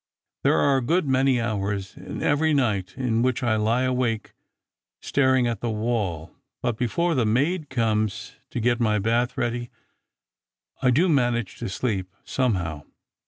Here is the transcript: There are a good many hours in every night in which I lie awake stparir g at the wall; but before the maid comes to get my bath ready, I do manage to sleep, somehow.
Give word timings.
There 0.43 0.57
are 0.57 0.77
a 0.77 0.81
good 0.81 1.05
many 1.07 1.39
hours 1.39 1.95
in 1.95 2.23
every 2.23 2.55
night 2.55 2.95
in 2.97 3.21
which 3.21 3.43
I 3.43 3.55
lie 3.55 3.83
awake 3.83 4.33
stparir 4.99 5.43
g 5.43 5.47
at 5.47 5.61
the 5.61 5.69
wall; 5.69 6.33
but 6.63 6.75
before 6.75 7.13
the 7.13 7.23
maid 7.23 7.69
comes 7.69 8.33
to 8.49 8.59
get 8.59 8.79
my 8.79 8.97
bath 8.97 9.37
ready, 9.37 9.69
I 10.81 10.89
do 10.89 11.07
manage 11.07 11.57
to 11.59 11.69
sleep, 11.69 12.15
somehow. 12.23 12.81